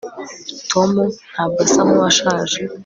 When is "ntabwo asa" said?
1.31-1.81